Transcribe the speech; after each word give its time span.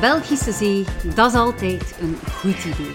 Belgische 0.00 0.52
Zee, 0.52 0.84
dat 1.14 1.30
is 1.30 1.38
altijd 1.38 1.96
een 2.00 2.16
goed 2.40 2.64
idee. 2.64 2.94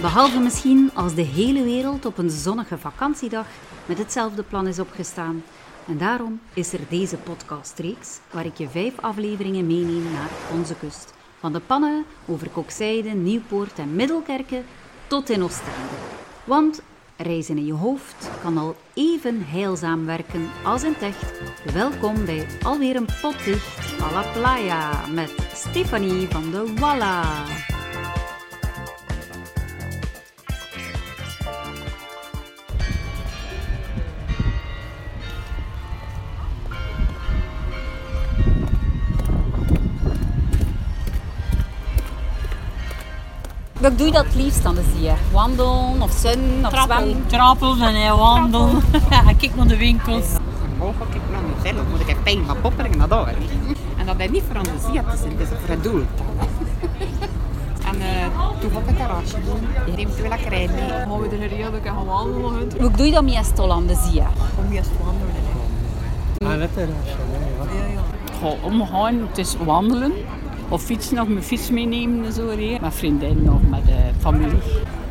Behalve 0.00 0.38
misschien 0.38 0.90
als 0.94 1.14
de 1.14 1.22
hele 1.22 1.62
wereld 1.62 2.04
op 2.06 2.18
een 2.18 2.30
zonnige 2.30 2.78
vakantiedag 2.78 3.46
met 3.86 3.98
hetzelfde 3.98 4.42
plan 4.42 4.66
is 4.66 4.78
opgestaan. 4.78 5.42
En 5.86 5.98
daarom 5.98 6.40
is 6.54 6.72
er 6.72 6.80
deze 6.88 7.16
podcastreeks 7.16 8.18
waar 8.30 8.46
ik 8.46 8.56
je 8.56 8.68
vijf 8.68 9.00
afleveringen 9.00 9.66
meeneem 9.66 10.12
naar 10.12 10.30
onze 10.58 10.74
kust. 10.74 11.14
Van 11.38 11.52
de 11.52 11.60
pannen 11.60 12.04
over 12.26 12.48
Kokzijde, 12.48 13.10
Nieuwpoort 13.10 13.78
en 13.78 13.94
Middelkerken 13.94 14.64
tot 15.06 15.30
in 15.30 15.42
Oostende. 15.42 15.96
Want 16.44 16.82
reizen 17.16 17.56
in 17.56 17.66
je 17.66 17.72
hoofd 17.72 18.30
kan 18.42 18.58
al 18.58 18.76
even 18.94 19.46
heilzaam 19.46 20.06
werken 20.06 20.48
als 20.64 20.82
in 20.82 20.94
echt. 21.00 21.40
Welkom 21.72 22.24
bij 22.24 22.46
alweer 22.62 22.96
een 22.96 23.08
potdicht 23.20 24.00
à 24.02 24.12
la 24.12 24.22
playa 24.32 25.06
met 25.06 25.32
Stefanie 25.54 26.28
van 26.28 26.50
de 26.50 26.74
Walla. 26.78 27.22
Wat 43.82 43.98
doe 43.98 44.06
je 44.06 44.12
dat 44.12 44.24
het 44.24 44.34
liefst 44.34 44.62
dan 44.62 44.74
de 44.74 44.82
zee? 44.96 45.12
Wandelen 45.32 46.02
of 46.02 46.12
zin 46.12 46.66
of 46.66 46.82
zwemmen? 46.82 47.26
Trappels 47.26 47.80
en 47.80 47.94
hij 47.94 48.12
wandelen. 48.12 48.82
Kijk 49.38 49.54
naar 49.56 49.66
de 49.66 49.76
winkels. 49.76 50.26
Mogelijk 50.78 51.14
ik 51.14 51.20
naar 51.30 51.40
mezelf, 51.56 51.86
moet 51.90 52.00
ik 52.00 52.08
even 52.08 52.22
pijn 52.22 52.44
van 52.46 52.60
poppering 52.60 52.96
naar 52.96 53.08
daar. 53.08 53.34
En 53.98 54.06
dat 54.06 54.14
is 54.18 54.30
niet 54.30 54.42
voor 54.46 54.56
aan 54.60 54.62
de 54.62 54.70
zee 54.92 55.02
te 55.10 55.16
zijn, 55.16 55.30
het 55.30 55.40
is 55.40 55.48
voor 55.48 55.68
het 55.68 55.82
doel. 55.82 56.02
En 57.86 57.96
uh, 57.98 58.60
toen 58.60 58.72
had 58.72 58.82
ik 58.82 58.88
een 58.88 58.96
garage 58.96 59.36
doen. 59.44 59.94
Neemt 59.96 60.18
u 60.18 60.28
lekker 60.28 60.48
rijden 60.48 60.74
mee. 60.74 60.88
Gaan 60.88 61.20
we 61.20 61.28
er 61.28 61.48
geregeld 61.48 61.74
gaan 61.84 62.04
wandelen. 62.04 62.70
Wat 62.80 62.96
doe 62.96 63.06
je 63.06 63.12
dan 63.12 63.24
meestal 63.24 63.72
aan 63.72 63.86
de 63.86 63.94
zee? 63.94 64.22
Om 64.58 64.72
eerst 64.72 64.90
wandelen. 65.04 65.34
Ah, 66.38 66.58
net 66.58 66.70
een 66.76 66.94
rasje, 67.04 67.76
Ja, 67.78 67.86
ja. 67.92 68.00
Ga 68.40 68.54
omgaan, 68.62 69.20
het 69.28 69.38
is 69.38 69.56
wandelen. 69.64 70.12
Of 70.68 70.82
fietsen, 70.82 71.20
of 71.20 71.28
mijn 71.28 71.42
fiets 71.42 71.70
meenemen 71.70 72.24
en 72.24 72.32
zo. 72.32 72.48
hè. 72.48 72.78
Met 72.80 72.94
vriendinnen 72.94 73.52
of 73.54 73.60
met 73.68 73.84
de 73.86 73.96
familie. 74.20 74.58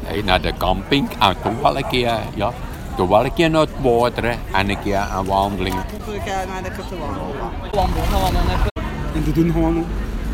Hey, 0.03 0.21
naar 0.21 0.41
de 0.41 0.53
camping 0.57 1.09
en 1.19 1.35
toch 1.44 1.61
wel 1.61 1.77
een 1.77 1.88
keer, 1.88 2.11
ja, 2.35 2.52
toch 2.95 3.09
wel 3.09 3.25
een 3.25 3.33
keer 3.33 3.49
naar 3.49 3.61
het 3.61 3.69
water 3.81 4.35
en 4.53 4.69
een 4.69 4.79
keer 4.83 4.97
aan 4.97 5.25
wandeling. 5.25 5.75
Ik 5.75 6.22
ga 6.25 6.44
naar 6.53 6.63
de 6.63 6.69
kutte 6.72 6.95
wandelen. 6.97 7.49
Wandelen, 7.72 8.11
wandelen. 8.22 8.59
En 9.16 9.23
te 9.23 9.31
doen 9.31 9.52
gewoon, 9.52 9.85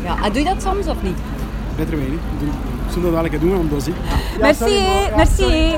Ja, 0.02 0.16
en 0.24 0.32
doe 0.32 0.42
je 0.42 0.48
dat 0.48 0.62
soms 0.62 0.86
of 0.86 1.02
niet? 1.02 1.16
beter 1.76 1.96
weinig. 1.96 2.18
Doen- 2.38 2.50
Zonder 2.92 3.12
dat 3.12 3.24
ik 3.24 3.40
doen, 3.40 3.56
want 3.56 3.70
dat 3.70 3.88
merci, 4.40 4.80
merci. 5.16 5.74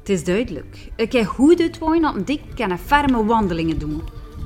Het 0.00 0.08
is 0.08 0.24
duidelijk. 0.24 0.90
Ik 0.96 1.12
heb 1.12 1.26
goed 1.26 1.60
uitwoon 1.60 2.02
dat 2.02 2.28
ik 2.28 2.40
kan 2.54 2.78
ferme 2.78 3.24
wandelingen 3.24 3.78
doen. 3.78 4.02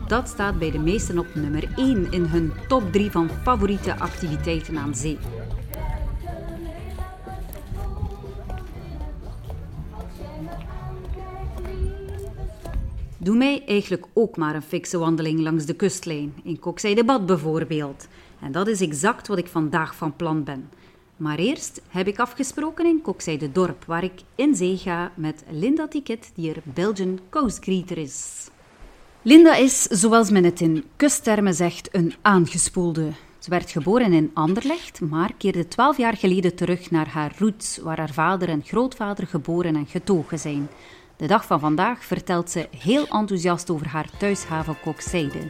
Dat 0.08 0.28
staat 0.28 0.58
bij 0.58 0.70
de 0.70 0.78
meesten 0.78 1.18
op 1.18 1.34
nummer 1.34 1.68
1 1.76 2.12
in 2.12 2.24
hun 2.24 2.52
top 2.68 2.92
3 2.92 3.10
van 3.10 3.30
favoriete 3.42 3.98
activiteiten 3.98 4.78
aan 4.78 4.94
zee. 4.94 5.18
Doe 13.18 13.36
mij 13.36 13.62
eigenlijk 13.66 14.06
ook 14.12 14.36
maar 14.36 14.54
een 14.54 14.62
fikse 14.62 14.98
wandeling 14.98 15.40
langs 15.40 15.64
de 15.64 15.74
kustlijn, 15.74 16.34
in 16.42 16.58
Kokzijde 16.58 17.04
Bad 17.04 17.26
bijvoorbeeld. 17.26 18.08
En 18.40 18.52
dat 18.52 18.68
is 18.68 18.80
exact 18.80 19.28
wat 19.28 19.38
ik 19.38 19.46
vandaag 19.46 19.94
van 19.94 20.16
plan 20.16 20.44
ben. 20.44 20.68
Maar 21.16 21.38
eerst 21.38 21.80
heb 21.88 22.06
ik 22.06 22.18
afgesproken 22.18 22.86
in 22.86 23.02
Kokzijde 23.02 23.52
Dorp, 23.52 23.84
waar 23.84 24.04
ik 24.04 24.22
in 24.34 24.54
zee 24.54 24.76
ga 24.76 25.12
met 25.14 25.44
Linda 25.50 25.88
Ticket, 25.88 26.30
die 26.34 26.54
er 26.54 26.62
Belgian 26.64 27.18
Coast 27.30 27.62
Greeter 27.62 27.98
is. 27.98 28.48
Linda 29.22 29.54
is, 29.54 29.82
zoals 29.82 30.30
men 30.30 30.44
het 30.44 30.60
in 30.60 30.84
kusttermen 30.96 31.54
zegt, 31.54 31.88
een 31.92 32.14
aangespoelde. 32.22 33.10
Ze 33.38 33.50
werd 33.50 33.70
geboren 33.70 34.12
in 34.12 34.30
Anderlecht, 34.34 35.00
maar 35.00 35.30
keerde 35.38 35.68
twaalf 35.68 35.96
jaar 35.96 36.16
geleden 36.16 36.54
terug 36.54 36.90
naar 36.90 37.08
haar 37.08 37.34
roots, 37.38 37.78
waar 37.78 37.98
haar 37.98 38.12
vader 38.12 38.48
en 38.48 38.62
grootvader 38.64 39.26
geboren 39.26 39.76
en 39.76 39.86
getogen 39.86 40.38
zijn. 40.38 40.68
De 41.16 41.26
dag 41.26 41.46
van 41.46 41.60
vandaag 41.60 42.04
vertelt 42.04 42.50
ze 42.50 42.68
heel 42.78 43.06
enthousiast 43.06 43.70
over 43.70 43.88
haar 43.88 44.08
thuishaven 44.18 44.80
Kokzijde. 44.80 45.48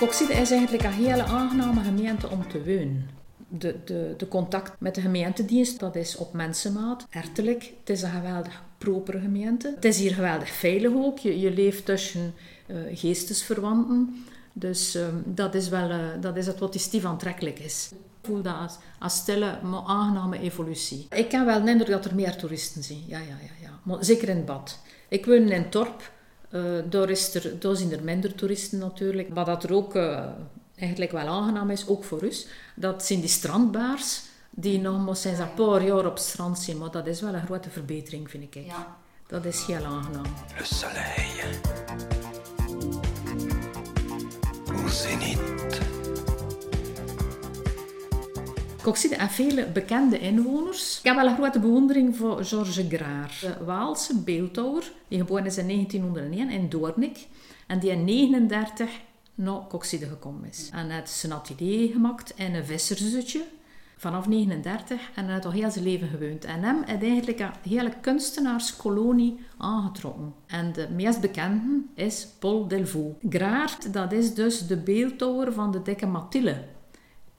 Kokzijde 0.00 0.32
is 0.32 0.50
eigenlijk 0.50 0.82
een 0.82 0.92
hele 0.92 1.22
aangename 1.22 1.80
gemeente 1.82 2.28
om 2.28 2.48
te 2.48 2.58
wonen. 2.58 3.10
De, 3.48 3.76
de, 3.84 4.14
de 4.16 4.28
contact 4.28 4.72
met 4.78 4.94
de 4.94 5.00
gemeentedienst, 5.00 5.78
dat 5.78 5.96
is 5.96 6.16
op 6.16 6.32
mensenmaat, 6.32 7.06
ertelijk. 7.10 7.72
Het 7.80 7.90
is 7.90 8.02
een 8.02 8.10
geweldig 8.10 8.62
propere 8.78 9.20
gemeente. 9.20 9.72
Het 9.74 9.84
is 9.84 9.98
hier 9.98 10.14
geweldig 10.14 10.50
veilig 10.50 10.92
ook. 10.92 11.18
Je, 11.18 11.50
leeft 11.50 11.84
tussen 11.84 12.34
eh, 12.66 12.76
geestesverwanten. 12.92 14.24
Dus 14.52 14.94
ehm, 14.94 15.14
dat, 15.24 15.54
is 15.54 15.68
wel, 15.68 15.90
eh, 15.90 15.98
dat 16.20 16.36
is 16.36 16.46
het 16.46 16.58
wat 16.58 16.72
die 16.72 16.80
stief 16.80 17.04
aantrekkelijk 17.04 17.58
is. 17.58 17.88
Ik 17.92 18.26
voel 18.26 18.42
dat 18.42 18.54
als, 18.54 18.76
als 18.98 19.16
stille, 19.16 19.58
aangename 19.86 20.40
evolutie. 20.40 21.06
Ik 21.10 21.30
heb 21.30 21.44
wel 21.44 21.64
de 21.64 21.70
indruk 21.70 21.90
dat 21.90 22.04
er 22.04 22.14
meer 22.14 22.36
toeristen 22.36 22.82
zijn. 22.82 23.02
Ja, 23.06 23.18
ja, 23.18 23.24
ja, 23.42 23.52
ja. 23.62 23.78
Maar 23.82 24.04
zeker 24.04 24.28
in 24.28 24.36
het 24.36 24.46
bad. 24.46 24.78
Ik 25.08 25.26
woon 25.26 25.48
in 25.48 25.70
Torp. 25.70 26.12
Eh, 26.50 26.62
daar, 26.88 27.10
is 27.10 27.34
er, 27.34 27.58
daar 27.58 27.76
zijn 27.76 27.92
er 27.92 28.02
minder 28.02 28.34
toeristen 28.34 28.78
natuurlijk. 28.78 29.28
Maar 29.28 29.44
dat 29.44 29.64
er 29.64 29.74
ook 29.74 29.94
eh, 29.94 30.26
eigenlijk 30.74 31.12
wel 31.12 31.26
aangenaam 31.26 31.70
is, 31.70 31.88
ook 31.88 32.04
voor 32.04 32.20
ons, 32.22 32.46
dat 32.74 33.04
zijn 33.04 33.20
die 33.20 33.28
strandbaars 33.28 34.22
die 34.50 34.80
nog 34.80 35.04
maar 35.04 35.16
sinds 35.16 35.38
een 35.38 35.54
paar 35.54 35.84
jaar 35.84 36.06
op 36.06 36.14
het 36.14 36.22
strand 36.22 36.58
zijn. 36.58 36.78
Maar 36.78 36.90
dat 36.90 37.06
is 37.06 37.20
wel 37.20 37.34
een 37.34 37.44
grote 37.44 37.70
verbetering, 37.70 38.30
vind 38.30 38.56
ik. 38.56 38.62
Dat 39.26 39.44
is 39.44 39.64
heel 39.64 39.84
aangenaam. 39.84 40.24
Le 40.58 40.64
soleil. 40.64 41.60
Au 44.68 44.88
zénith. 44.88 45.99
Kokzijde 48.82 49.16
heeft 49.18 49.34
vele 49.34 49.66
bekende 49.66 50.18
inwoners. 50.18 50.98
Ik 50.98 51.04
heb 51.04 51.16
wel 51.16 51.26
een 51.26 51.36
grote 51.36 51.58
bewondering 51.58 52.16
voor 52.16 52.44
Georges 52.44 52.84
Graar, 52.88 53.38
de 53.40 53.64
Waalse 53.64 54.18
beeldhouwer, 54.18 54.92
die 55.08 55.18
geboren 55.18 55.46
is 55.46 55.58
in 55.58 55.66
1901 55.66 56.50
in 56.50 56.68
Doornik 56.68 57.26
en 57.66 57.78
die 57.78 57.90
in 57.90 58.06
1939 58.06 58.90
naar 59.34 59.66
Kokzijde 59.68 60.06
gekomen 60.06 60.48
is. 60.48 60.68
En 60.72 60.86
hij 60.86 60.96
heeft 60.96 61.10
zijn 61.10 61.32
atelier 61.32 61.92
gemaakt 61.92 62.32
in 62.36 62.54
een 62.54 62.64
vissersutje 62.64 63.42
vanaf 63.96 64.28
39 64.28 65.10
en 65.14 65.24
hij 65.24 65.32
heeft 65.32 65.44
al 65.44 65.52
heel 65.52 65.70
zijn 65.70 65.84
leven 65.84 66.08
gewoond. 66.08 66.44
En 66.44 66.62
hem 66.62 66.82
heeft 66.86 67.02
eigenlijk 67.02 67.40
een 67.40 67.50
hele 67.62 67.92
kunstenaarskolonie 68.00 69.40
aangetrokken. 69.58 70.34
En 70.46 70.72
de 70.72 70.88
meest 70.90 71.20
bekende 71.20 71.82
is 71.94 72.28
Paul 72.38 72.68
Delvaux. 72.68 73.16
Graar, 73.28 73.76
dat 73.92 74.12
is 74.12 74.34
dus 74.34 74.66
de 74.66 74.76
beeldhouwer 74.76 75.52
van 75.52 75.72
de 75.72 75.82
dikke 75.82 76.06
Mathilde 76.06 76.78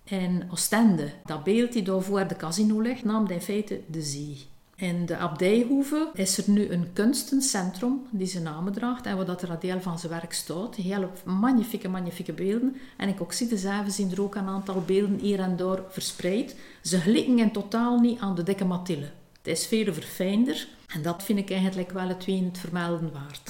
in 0.03 0.43
Oostende. 0.51 1.11
Dat 1.25 1.43
beeld 1.43 1.73
die 1.73 1.83
daar 1.83 2.01
voor 2.01 2.27
de 2.27 2.35
casino 2.35 2.81
ligt, 2.81 3.03
nam 3.03 3.27
in 3.27 3.41
feite 3.41 3.81
de 3.87 4.01
zee. 4.01 4.49
In 4.75 5.05
de 5.05 5.17
Abdijhoeve 5.17 6.09
is 6.13 6.37
er 6.37 6.49
nu 6.49 6.69
een 6.69 6.93
kunstencentrum 6.93 8.01
die 8.09 8.27
zijn 8.27 8.43
naam 8.43 8.71
draagt 8.71 9.05
en 9.05 9.15
waar 9.15 9.25
dat 9.25 9.41
er 9.41 9.49
een 9.49 9.59
deel 9.59 9.81
van 9.81 9.99
zijn 9.99 10.11
werk 10.11 10.33
staat. 10.33 10.75
Hele 10.75 11.09
magnifieke, 11.25 11.87
magnifieke 11.87 12.33
beelden. 12.33 12.75
En 12.97 13.09
ik 13.09 13.21
ook 13.21 13.33
zie 13.33 13.47
de 13.47 13.57
zelf 13.57 13.85
zien 13.87 14.11
er 14.11 14.21
ook 14.21 14.35
een 14.35 14.47
aantal 14.47 14.81
beelden 14.85 15.19
hier 15.19 15.39
en 15.39 15.55
daar 15.55 15.79
verspreid. 15.89 16.55
Ze 16.81 16.97
gelikken 16.97 17.39
in 17.39 17.51
totaal 17.51 17.99
niet 17.99 18.19
aan 18.19 18.35
de 18.35 18.43
dikke 18.43 18.65
Mathilde. 18.65 19.09
Het 19.37 19.47
is 19.47 19.67
veel 19.67 19.93
verfijnder 19.93 20.67
en 20.87 21.01
dat 21.01 21.23
vind 21.23 21.39
ik 21.39 21.51
eigenlijk 21.51 21.91
wel 21.91 22.07
het 22.07 22.25
ween 22.25 22.45
het 22.45 22.57
vermelden 22.57 23.11
waard. 23.13 23.49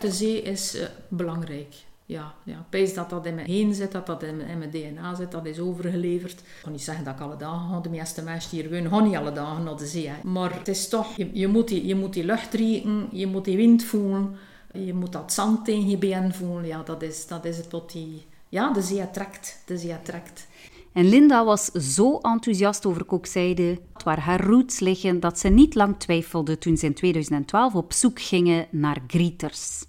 De 0.00 0.12
zee 0.12 0.42
is 0.42 0.74
eh, 0.74 0.86
belangrijk. 1.08 1.74
Ja, 2.06 2.34
ja, 2.42 2.54
ik 2.58 2.64
wijs 2.70 2.94
dat 2.94 3.10
dat 3.10 3.26
in 3.26 3.34
mijn 3.34 3.46
heen 3.46 3.74
zit, 3.74 3.92
dat 3.92 4.06
dat 4.06 4.22
in 4.22 4.36
mijn, 4.36 4.48
in 4.48 4.58
mijn 4.58 4.70
DNA 4.70 5.14
zit, 5.14 5.30
dat 5.30 5.46
is 5.46 5.58
overgeleverd. 5.58 6.38
Ik 6.40 6.60
kan 6.62 6.72
niet 6.72 6.82
zeggen 6.82 7.04
dat 7.04 7.14
ik 7.14 7.20
alle 7.20 7.36
dagen 7.36 7.68
ga. 7.68 7.80
De 7.80 7.88
meeste 7.88 8.22
mensen 8.22 8.50
die 8.50 8.60
hier 8.60 8.70
wonen, 8.70 8.90
gaan 8.90 9.04
niet 9.04 9.16
alle 9.16 9.32
dagen 9.32 9.64
naar 9.64 9.76
de 9.76 9.86
zee. 9.86 10.10
Maar 10.22 10.54
het 10.58 10.68
is 10.68 10.88
toch, 10.88 11.16
je, 11.32 11.48
moet 11.48 11.68
die, 11.68 11.86
je 11.86 11.94
moet 11.94 12.12
die 12.12 12.24
lucht 12.24 12.54
rieken, 12.54 13.08
je 13.12 13.26
moet 13.26 13.44
die 13.44 13.56
wind 13.56 13.84
voelen, 13.84 14.36
je 14.72 14.94
moet 14.94 15.12
dat 15.12 15.32
zand 15.32 15.64
tegen 15.64 15.88
je 15.88 15.98
been 15.98 16.34
voelen. 16.34 16.66
Ja, 16.66 16.82
dat 16.82 17.02
is, 17.02 17.26
dat 17.26 17.44
is 17.44 17.56
het 17.56 17.70
wat 17.70 17.92
die... 17.92 18.26
Ja, 18.48 18.72
de 18.72 18.82
zee 18.82 19.10
trekt. 19.10 19.62
De 19.66 19.78
zee 19.78 20.02
trekt. 20.02 20.46
En 20.92 21.08
Linda 21.08 21.44
was 21.44 21.64
zo 21.64 22.18
enthousiast 22.18 22.86
over 22.86 23.04
Kokzijde, 23.04 23.80
waar 24.04 24.20
haar 24.20 24.44
roots 24.44 24.78
liggen, 24.78 25.20
dat 25.20 25.38
ze 25.38 25.48
niet 25.48 25.74
lang 25.74 25.98
twijfelde 25.98 26.58
toen 26.58 26.76
ze 26.76 26.86
in 26.86 26.94
2012 26.94 27.74
op 27.74 27.92
zoek 27.92 28.20
gingen 28.20 28.66
naar 28.70 29.02
greeters. 29.06 29.84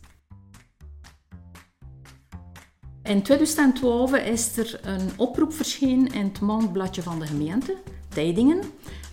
In 3.05 3.21
2012 3.21 4.15
is 4.15 4.57
er 4.57 4.79
een 4.83 5.09
oproep 5.15 5.53
verschenen 5.53 6.13
in 6.13 6.23
het 6.23 6.39
maandbladje 6.39 7.01
van 7.01 7.19
de 7.19 7.25
gemeente, 7.25 7.75
Tijdingen. 8.09 8.59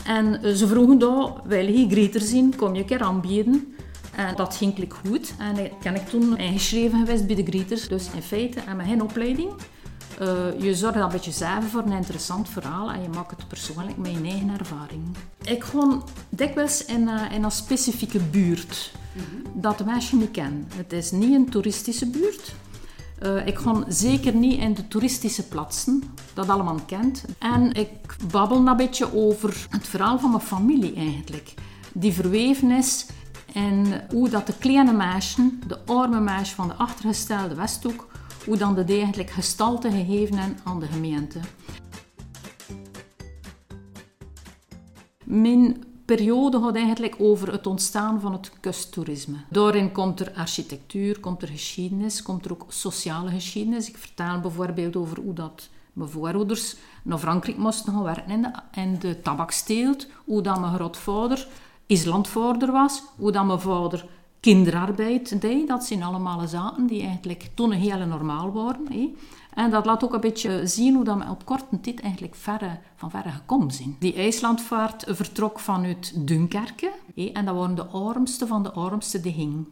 En 0.04 0.42
eh, 0.42 0.52
ze 0.52 0.66
vroegen 0.66 0.98
daar, 0.98 1.32
wil 1.44 1.66
je 1.66 1.88
Grieter 1.88 2.20
zien, 2.20 2.56
kom 2.56 2.74
je 2.74 2.80
een 2.80 2.86
keer 2.86 3.02
aanbieden. 3.02 3.74
En 4.16 4.36
dat 4.36 4.56
ging 4.56 4.74
klik 4.74 4.94
goed. 5.06 5.32
En 5.38 5.64
ik 5.64 5.72
ben 5.82 5.94
ik 5.94 6.08
toen 6.08 6.38
ingeschreven 6.38 6.98
geweest 6.98 7.26
bij 7.26 7.34
de 7.34 7.44
Grieters. 7.44 7.88
Dus 7.88 8.08
in 8.14 8.22
feite 8.22 8.58
ik 8.58 8.64
geen 8.84 9.02
opleiding. 9.02 9.50
Uh, 10.20 10.60
je 10.60 10.74
zorgt 10.74 10.96
een 10.96 11.08
beetje 11.08 11.30
zelf 11.30 11.64
voor 11.70 11.82
een 11.82 11.92
interessant 11.92 12.48
verhaal 12.48 12.90
en 12.90 13.02
je 13.02 13.08
maakt 13.08 13.30
het 13.30 13.48
persoonlijk 13.48 13.96
met 13.96 14.10
je 14.10 14.22
eigen 14.22 14.50
ervaring. 14.58 15.02
Ik 15.42 15.64
ga 15.64 15.98
dikwijls 16.28 16.84
in, 16.84 17.02
uh, 17.02 17.22
in 17.32 17.44
een 17.44 17.50
specifieke 17.50 18.18
buurt 18.18 18.92
dat 19.54 19.78
de 19.78 19.84
mensen 19.84 20.18
niet 20.18 20.30
kennen. 20.30 20.68
Het 20.74 20.92
is 20.92 21.10
niet 21.10 21.34
een 21.34 21.50
toeristische 21.50 22.06
buurt. 22.06 22.54
Uh, 23.24 23.46
ik 23.46 23.58
ga 23.58 23.84
zeker 23.88 24.34
niet 24.34 24.58
in 24.58 24.74
de 24.74 24.88
toeristische 24.88 25.48
plaatsen, 25.48 26.02
dat 26.34 26.48
allemaal 26.48 26.80
kent. 26.86 27.24
En 27.38 27.72
ik 27.72 28.16
babbel 28.30 28.66
een 28.66 28.76
beetje 28.76 29.14
over 29.14 29.66
het 29.70 29.88
verhaal 29.88 30.18
van 30.18 30.30
mijn 30.30 30.42
familie 30.42 30.94
eigenlijk. 30.94 31.54
Die 31.92 32.12
verweven 32.12 32.70
is 32.70 33.06
en 33.54 34.06
hoe 34.10 34.28
dat 34.28 34.46
de 34.46 34.54
kleine 34.58 34.92
meisjes, 34.92 35.44
de 35.66 35.78
arme 35.86 36.20
meisjes 36.20 36.52
van 36.52 36.68
de 36.68 36.74
achtergestelde 36.74 37.54
Westhoek, 37.54 38.06
hoe 38.44 38.56
dan 38.56 38.74
de 38.74 38.84
eigenlijk 38.84 39.30
gestalte 39.30 39.90
gegeven 39.90 40.36
hebben 40.36 40.58
aan 40.64 40.80
de 40.80 40.86
gemeente. 40.86 41.38
Mijn 45.24 45.84
periode 46.16 46.60
gaat 46.60 46.74
eigenlijk 46.74 47.14
over 47.18 47.52
het 47.52 47.66
ontstaan 47.66 48.20
van 48.20 48.32
het 48.32 48.52
kusttoerisme. 48.60 49.36
Daarin 49.48 49.92
komt 49.92 50.20
er 50.20 50.32
architectuur, 50.36 51.20
komt 51.20 51.42
er 51.42 51.48
geschiedenis, 51.48 52.22
komt 52.22 52.44
er 52.44 52.52
ook 52.52 52.64
sociale 52.68 53.30
geschiedenis. 53.30 53.88
Ik 53.88 53.96
vertel 53.96 54.40
bijvoorbeeld 54.40 54.96
over 54.96 55.20
hoe 55.20 55.34
dat 55.34 55.68
mijn 55.92 56.08
voorouders 56.08 56.76
naar 57.02 57.18
Frankrijk 57.18 57.56
moesten 57.56 57.92
gaan 57.92 58.02
werken 58.02 58.30
in 58.30 58.42
de, 58.42 58.50
in 58.80 58.98
de 58.98 59.22
tabaksteelt, 59.22 60.06
hoe 60.24 60.42
dat 60.42 60.60
mijn 60.60 60.74
grootvader 60.74 61.46
islandvader 61.86 62.72
was, 62.72 63.02
hoe 63.16 63.32
dat 63.32 63.46
mijn 63.46 63.60
vader 63.60 64.06
kinderarbeid 64.42 65.40
deed. 65.40 65.68
Dat 65.68 65.84
zijn 65.84 66.02
allemaal 66.02 66.46
zaken 66.48 66.86
die 66.86 67.02
eigenlijk 67.02 67.50
toen 67.54 67.72
heel 67.72 68.06
normaal 68.06 68.52
waren. 68.52 69.14
En 69.54 69.70
dat 69.70 69.86
laat 69.86 70.04
ook 70.04 70.12
een 70.12 70.20
beetje 70.20 70.66
zien 70.66 70.94
hoe 70.94 71.04
we 71.04 71.30
op 71.30 71.44
korte 71.44 71.80
tijd 71.80 72.00
eigenlijk 72.00 72.34
verre, 72.34 72.78
van 72.96 73.10
verre 73.10 73.30
gekomen 73.30 73.70
zijn. 73.70 73.96
Die 73.98 74.14
IJslandvaart 74.14 75.04
vertrok 75.08 75.58
vanuit 75.58 76.26
Dunkerque 76.26 76.92
hè, 77.14 77.24
en 77.24 77.44
dat 77.44 77.54
waren 77.54 77.74
de 77.74 77.86
armste 77.86 78.46
van 78.46 78.62
de 78.62 78.72
armste 78.72 79.20
die 79.20 79.32
ging. 79.32 79.66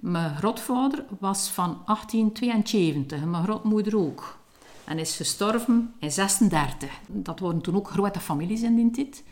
Mijn 0.00 0.36
grootvader 0.36 1.04
was 1.20 1.48
van 1.48 1.78
1872, 1.86 3.24
mijn 3.24 3.44
grootmoeder 3.44 3.98
ook. 3.98 4.38
En 4.84 4.98
is 4.98 5.16
gestorven 5.16 5.94
in 5.98 6.12
36. 6.12 6.90
Dat 7.06 7.40
waren 7.40 7.60
toen 7.60 7.76
ook 7.76 7.90
grote 7.90 8.20
families 8.20 8.62
in 8.62 8.76
die 8.76 8.90
tijd. 8.90 9.22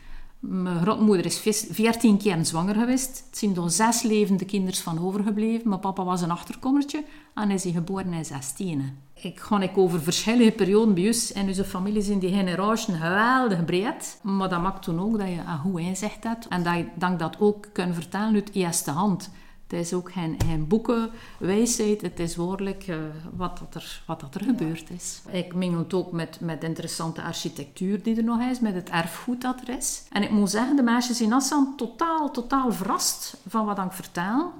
Mijn 0.46 0.80
grootmoeder 0.80 1.26
is 1.26 1.66
14 1.70 2.18
keer 2.18 2.44
zwanger 2.44 2.74
geweest. 2.74 3.24
Het 3.26 3.38
zijn 3.38 3.56
er 3.56 3.70
zes 3.70 4.02
levende 4.02 4.44
kinderen 4.44 4.80
van 4.80 5.06
overgebleven. 5.06 5.68
Mijn 5.68 5.80
papa 5.80 6.04
was 6.04 6.22
een 6.22 6.30
achterkommertje 6.30 7.04
en 7.34 7.50
is 7.50 7.64
hij 7.64 7.72
geboren 7.72 8.12
in 8.12 8.24
16. 8.24 8.98
Ik 9.14 9.40
ga 9.40 9.68
over 9.74 10.02
verschillende 10.02 10.52
perioden 10.52 10.94
bij 10.94 11.06
ons 11.06 11.32
en 11.32 11.46
onze 11.46 11.64
familie 11.64 12.02
zijn 12.02 12.18
die 12.18 12.34
generaties 12.34 12.94
geweldig 12.94 13.64
breed. 13.64 14.18
Maar 14.22 14.48
dat 14.48 14.62
maakt 14.62 14.82
toen 14.82 15.00
ook 15.00 15.18
dat 15.18 15.28
je 15.28 15.38
een 15.46 15.58
goed 15.58 15.80
inzicht 15.80 16.24
hebt 16.24 16.48
en 16.48 16.62
dat 16.62 16.74
je 16.74 16.86
dat 17.18 17.36
ook 17.40 17.68
kunt 17.72 17.94
vertellen 17.94 18.34
uit 18.34 18.54
eerste 18.54 18.90
hand. 18.90 19.30
Het 19.66 19.72
is 19.72 19.92
ook 19.92 20.12
geen, 20.12 20.36
geen 20.46 20.68
boekenwijsheid, 20.68 22.00
het 22.00 22.20
is 22.20 22.36
woordelijk 22.36 22.88
uh, 22.88 22.96
wat, 23.36 23.58
dat 23.58 23.74
er, 23.74 24.02
wat 24.06 24.20
dat 24.20 24.34
er 24.34 24.44
gebeurd 24.44 24.90
is. 24.90 25.22
Ik 25.30 25.54
mengel 25.54 25.78
het 25.78 25.94
ook 25.94 26.12
met, 26.12 26.40
met 26.40 26.64
interessante 26.64 27.22
architectuur 27.22 28.02
die 28.02 28.16
er 28.16 28.24
nog 28.24 28.40
is, 28.40 28.60
met 28.60 28.74
het 28.74 28.90
erfgoed 28.90 29.40
dat 29.40 29.60
er 29.60 29.76
is. 29.76 30.02
En 30.12 30.22
ik 30.22 30.30
moet 30.30 30.50
zeggen, 30.50 30.76
de 30.76 30.82
meisjes 30.82 31.20
in 31.20 31.32
Assam 31.32 31.76
totaal, 31.76 32.30
totaal 32.30 32.72
verrast 32.72 33.36
van 33.48 33.64
wat 33.66 33.78
ik 33.78 33.92
vertel. 33.92 34.52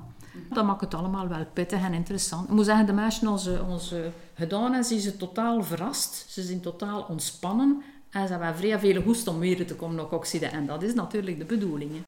Dat 0.51 0.65
maakt 0.65 0.81
het 0.81 0.95
allemaal 0.95 1.29
wel 1.29 1.47
pittig 1.53 1.83
en 1.83 1.93
interessant. 1.93 2.49
Ik 2.49 2.55
moet 2.55 2.65
zeggen, 2.65 2.87
de 2.87 2.93
meisjes 2.93 3.29
onze, 3.29 3.65
onze 3.69 4.11
gedaan 4.35 4.63
hebben, 4.63 4.85
zijn 4.85 5.01
ze 5.01 5.17
totaal 5.17 5.63
verrast. 5.63 6.27
Ze 6.29 6.43
zijn 6.43 6.61
totaal 6.61 7.07
ontspannen. 7.09 7.83
En 8.11 8.27
ze 8.27 8.33
hebben 8.33 8.57
vrij 8.57 8.79
veel 8.79 9.03
hoest 9.03 9.29
om 9.29 9.39
weer 9.39 9.67
te 9.67 9.75
komen 9.75 9.97
naar 9.97 10.11
Oxide. 10.11 10.47
En 10.47 10.67
dat 10.67 10.83
is 10.83 10.95
natuurlijk 10.95 11.39
de 11.39 11.45
bedoeling. 11.45 11.91
Hè. 11.93 12.03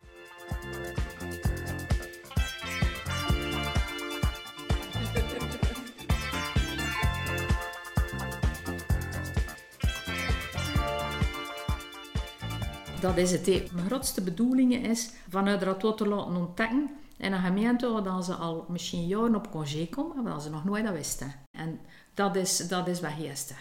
Dat 13.00 13.16
is 13.16 13.31
het. 13.31 13.72
Mijn 13.72 13.87
grootste 13.87 14.22
bedoeling 14.22 14.75
is 14.87 15.10
vanuit 15.28 15.60
dat 15.60 15.96
te 15.96 16.08
laten 16.08 16.37
ontdekken 16.37 16.90
in 17.16 17.32
een 17.32 17.43
gemeente 17.43 18.02
waar 18.02 18.22
ze 18.22 18.34
al 18.34 18.64
misschien 18.69 19.06
jaren 19.06 19.34
op 19.34 19.50
congé 19.50 19.87
komen, 19.87 20.22
maar 20.22 20.40
ze 20.40 20.50
nog 20.50 20.64
nooit 20.64 20.84
dat 20.84 20.93
wisten. 20.93 21.32
En 21.50 21.81
dat 22.14 22.37
is, 22.37 22.69
dat 22.69 22.88
is 22.88 23.00
wat 23.00 23.10
geestig. 23.19 23.58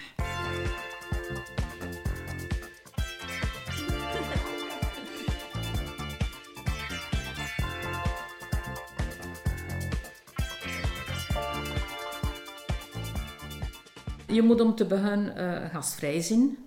Je 14.28 14.42
moet 14.42 14.62
om 14.62 14.76
te 14.76 14.86
beginnen 14.86 15.38
uh, 15.38 15.70
gastvrij 15.70 16.22
zijn. 16.22 16.58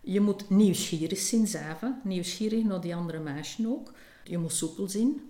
Je 0.00 0.20
moet 0.20 0.50
nieuwsgierig 0.50 1.18
zijn 1.18 1.46
zelf, 1.46 1.84
nieuwsgierig 2.04 2.64
naar 2.64 2.80
die 2.80 2.94
andere 2.94 3.18
mensen 3.18 3.66
ook. 3.66 3.92
Je 4.24 4.38
moet 4.38 4.52
soepel 4.52 4.88
zijn, 4.88 5.20